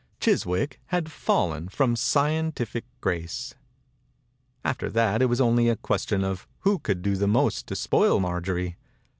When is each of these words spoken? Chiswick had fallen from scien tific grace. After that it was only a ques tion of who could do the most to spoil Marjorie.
Chiswick 0.19 0.79
had 0.87 1.11
fallen 1.11 1.69
from 1.69 1.93
scien 1.93 2.51
tific 2.55 2.85
grace. 3.01 3.53
After 4.65 4.89
that 4.89 5.21
it 5.21 5.27
was 5.27 5.39
only 5.39 5.69
a 5.69 5.75
ques 5.75 6.07
tion 6.07 6.23
of 6.23 6.47
who 6.61 6.79
could 6.79 7.03
do 7.03 7.15
the 7.15 7.27
most 7.27 7.67
to 7.67 7.75
spoil 7.75 8.19
Marjorie. 8.19 8.77